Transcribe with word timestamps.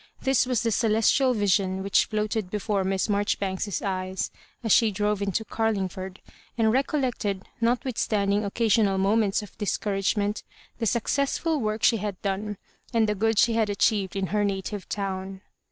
This 0.23 0.47
was 0.47 0.63
the 0.63 0.71
celestial 0.71 1.35
vision 1.35 1.83
which 1.83 2.05
floated 2.05 2.49
before 2.49 2.83
Miss 2.83 3.07
Marjoribanks's 3.07 3.83
eyes 3.83 4.31
as 4.63 4.71
she 4.71 4.89
drove 4.89 5.21
into 5.21 5.43
Garlingford, 5.45 6.21
and 6.57 6.73
recollected, 6.73 7.43
not 7.61 7.83
withstanding 7.85 8.43
occasional 8.43 8.97
moments 8.97 9.43
of 9.43 9.55
discourage 9.59 10.17
ment, 10.17 10.41
the 10.79 10.87
successful 10.87 11.59
work 11.59 11.83
she 11.83 11.97
had 11.97 12.19
done, 12.23 12.57
and 12.91 13.07
the 13.07 13.13
good 13.13 13.37
she 13.37 13.53
had 13.53 13.69
achieved 13.69 14.15
in 14.15 14.25
her 14.33 14.43
native 14.43 14.89
town. 14.89 15.41